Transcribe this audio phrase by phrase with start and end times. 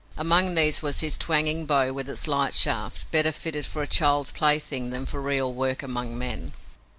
[0.17, 4.31] Among these was this twanging bow with its light shaft, better fitted for a child's
[4.31, 6.53] plaything than for real work among men.